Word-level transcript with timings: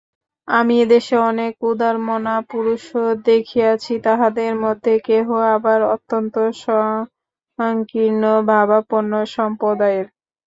আমি 0.47 0.73
এদেশে 0.81 1.15
অনেক 1.29 1.53
উদারমনা 1.71 2.35
পুরুষও 2.49 3.01
দেখিয়াছি, 3.25 3.93
তাঁহাদের 4.05 4.53
মধ্যে 4.63 4.93
কেহ 5.07 5.25
আবার 5.55 5.79
অত্যন্ত 5.95 6.35
সঙ্কীর্ণভাবাপন্য 7.59 8.33
সম্প্রদায়ের। 9.35 10.07